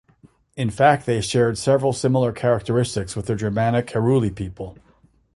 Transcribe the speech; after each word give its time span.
In 0.57 0.71
fact 0.71 1.05
they 1.05 1.21
shared 1.21 1.59
several 1.59 1.93
similar 1.93 2.31
characteristics 2.33 3.15
with 3.15 3.27
the 3.27 3.35
Germanic 3.35 3.85
Heruli 3.91 4.31
people. 4.35 4.75